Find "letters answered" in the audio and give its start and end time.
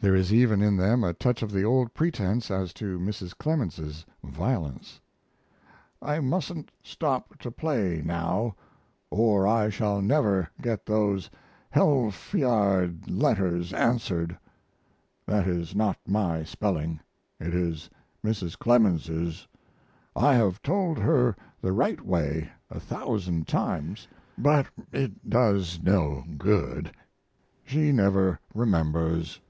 13.10-14.38